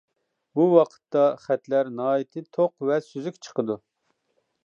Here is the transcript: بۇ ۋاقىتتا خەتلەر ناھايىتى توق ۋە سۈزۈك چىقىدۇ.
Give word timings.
بۇ 0.59 0.63
ۋاقىتتا 0.69 1.25
خەتلەر 1.43 1.91
ناھايىتى 1.99 2.43
توق 2.59 2.73
ۋە 2.91 2.99
سۈزۈك 3.11 3.39
چىقىدۇ. 3.49 3.79